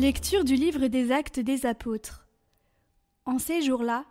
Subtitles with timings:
[0.00, 2.26] Lecture du livre des actes des apôtres.
[3.26, 4.06] En ces jours-là,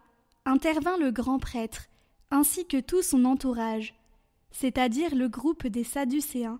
[0.45, 1.87] intervint le grand prêtre,
[2.29, 3.95] ainsi que tout son entourage,
[4.51, 6.59] c'est-à-dire le groupe des Sadducéens,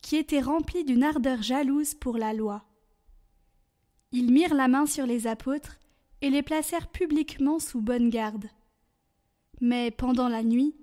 [0.00, 2.64] qui étaient remplis d'une ardeur jalouse pour la loi.
[4.10, 5.78] Ils mirent la main sur les apôtres
[6.20, 8.48] et les placèrent publiquement sous bonne garde.
[9.60, 10.74] Mais pendant la nuit,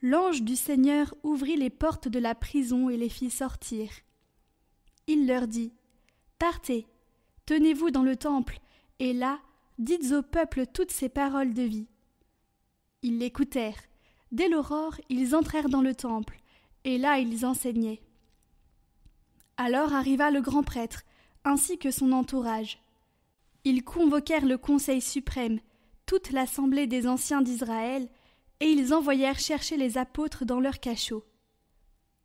[0.00, 3.90] l'ange du Seigneur ouvrit les portes de la prison et les fit sortir.
[5.06, 5.74] Il leur dit
[6.38, 6.86] Partez,
[7.46, 8.60] tenez-vous dans le temple,
[8.98, 9.40] et là,
[9.78, 11.86] dites au peuple toutes ces paroles de vie.
[13.02, 13.82] Ils l'écoutèrent.
[14.32, 16.38] Dès l'aurore, ils entrèrent dans le temple,
[16.84, 18.02] et là ils enseignaient.
[19.56, 21.02] Alors arriva le grand prêtre,
[21.44, 22.78] ainsi que son entourage.
[23.64, 25.60] Ils convoquèrent le Conseil suprême,
[26.06, 28.08] toute l'assemblée des anciens d'Israël,
[28.60, 31.24] et ils envoyèrent chercher les apôtres dans leur cachot.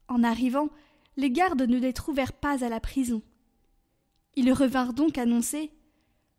[0.07, 0.69] En arrivant,
[1.17, 3.21] les gardes ne les trouvèrent pas à la prison.
[4.41, 5.69] Ils revinrent donc annoncer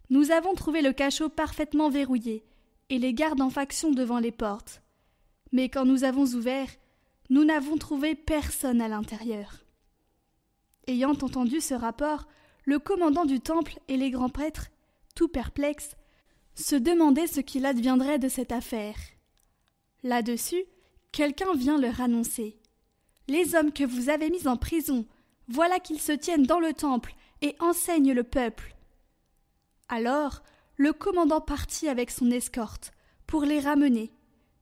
[0.09, 2.47] Nous avons trouvé le cachot parfaitement verrouillé,
[2.89, 4.81] et les gardes en faction devant les portes.
[5.53, 6.71] Mais quand nous avons ouvert,
[7.29, 9.67] nous n'avons trouvé personne à l'intérieur.
[10.87, 12.27] Ayant entendu ce rapport,
[12.65, 14.71] le commandant du temple et les grands prêtres,
[15.15, 15.95] tout perplexes,
[16.55, 18.97] se demandaient ce qu'il adviendrait de cette affaire.
[20.05, 20.65] Là-dessus,
[21.13, 22.57] quelqu'un vient leur annoncer.
[23.29, 25.05] Les hommes que vous avez mis en prison,
[25.49, 28.75] voilà qu'ils se tiennent dans le temple et enseignent le peuple.
[29.89, 30.43] Alors,
[30.77, 32.93] le commandant partit avec son escorte
[33.27, 34.13] pour les ramener,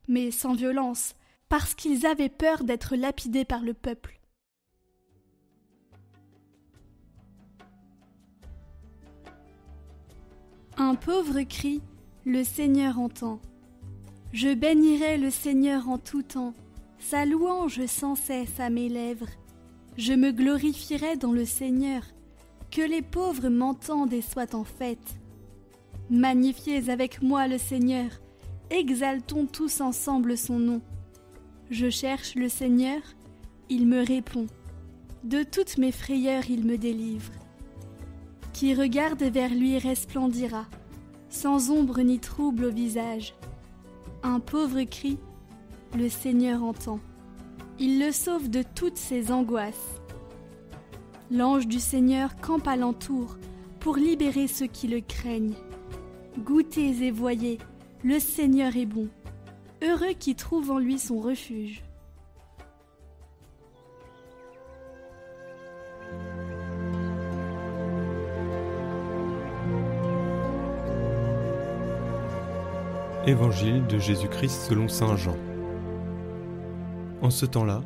[0.09, 1.15] mais sans violence,
[1.49, 4.21] parce qu'ils avaient peur d'être lapidés par le peuple.
[10.77, 11.83] Un pauvre cri,
[12.25, 13.41] le Seigneur entend.
[14.33, 16.55] Je bénirai le Seigneur en tout temps,
[16.99, 19.31] sa louange sans cesse à mes lèvres.
[19.97, 22.03] Je me glorifierai dans le Seigneur,
[22.79, 25.19] que les pauvres m'entendent et soient en fête.
[26.11, 28.09] Magnifiez avec moi le Seigneur,
[28.71, 30.81] exaltons tous ensemble son nom.
[31.71, 33.01] Je cherche le Seigneur,
[33.69, 34.47] il me répond.
[35.25, 37.33] De toutes mes frayeurs il me délivre.
[38.53, 40.67] Qui regarde vers lui resplendira,
[41.31, 43.35] sans ombre ni trouble au visage.
[44.23, 45.19] Un pauvre cri,
[45.97, 47.01] le Seigneur entend.
[47.81, 49.98] Il le sauve de toutes ses angoisses.
[51.31, 53.37] L'ange du Seigneur campe alentour
[53.81, 55.55] pour libérer ceux qui le craignent.
[56.39, 57.59] Goûtez et voyez,
[58.03, 59.09] le Seigneur est bon.
[59.83, 61.83] Heureux qui trouve en lui son refuge.
[73.27, 75.37] Évangile de Jésus-Christ selon Saint Jean.
[77.21, 77.83] En ce temps-là,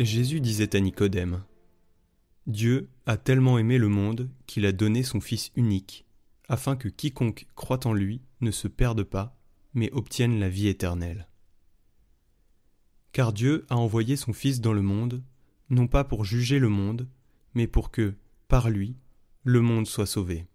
[0.00, 1.42] Jésus disait à Nicodème
[2.50, 6.04] Dieu a tellement aimé le monde qu'il a donné son Fils unique,
[6.48, 9.38] afin que quiconque croit en lui ne se perde pas,
[9.72, 11.28] mais obtienne la vie éternelle.
[13.12, 15.22] Car Dieu a envoyé son Fils dans le monde,
[15.68, 17.08] non pas pour juger le monde,
[17.54, 18.14] mais pour que,
[18.48, 18.96] par lui,
[19.44, 20.46] le monde soit sauvé.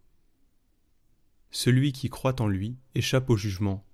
[1.50, 3.86] Celui qui croit en lui échappe au jugement,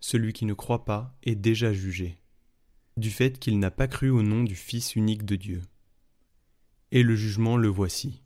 [0.00, 2.18] celui qui ne croit pas est déjà jugé,
[2.96, 5.62] du fait qu'il n'a pas cru au nom du Fils unique de Dieu.
[6.92, 8.22] Et le jugement le voici.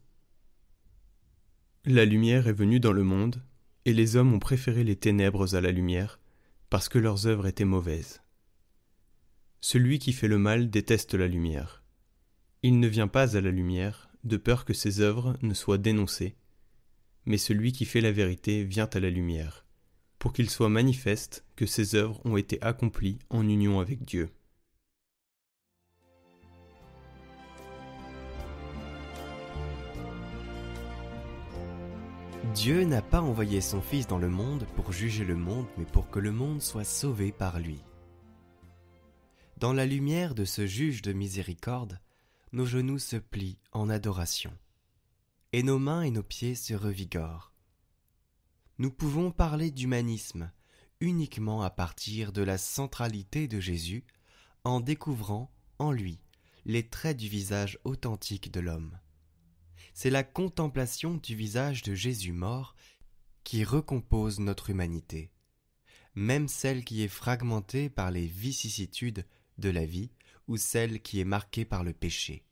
[1.85, 3.43] La lumière est venue dans le monde,
[3.85, 6.19] et les hommes ont préféré les ténèbres à la lumière,
[6.71, 8.23] parce que leurs œuvres étaient mauvaises.
[9.61, 11.83] Celui qui fait le mal déteste la lumière.
[12.63, 16.37] Il ne vient pas à la lumière, de peur que ses œuvres ne soient dénoncées,
[17.27, 19.65] mais celui qui fait la vérité vient à la lumière
[20.25, 24.31] pour qu'il soit manifeste que ses œuvres ont été accomplies en union avec Dieu.
[32.53, 36.11] Dieu n'a pas envoyé son Fils dans le monde pour juger le monde, mais pour
[36.11, 37.81] que le monde soit sauvé par lui.
[39.57, 42.01] Dans la lumière de ce juge de miséricorde,
[42.53, 44.53] nos genoux se plient en adoration,
[45.53, 47.55] et nos mains et nos pieds se revigorent
[48.79, 50.51] nous pouvons parler d'humanisme
[51.01, 54.05] uniquement à partir de la centralité de Jésus
[54.65, 56.19] en découvrant en lui
[56.65, 58.99] les traits du visage authentique de l'homme.
[59.97, 62.75] C'est la contemplation du visage de Jésus mort
[63.45, 65.31] qui recompose notre humanité,
[66.17, 69.25] même celle qui est fragmentée par les vicissitudes
[69.59, 70.11] de la vie
[70.49, 72.45] ou celle qui est marquée par le péché.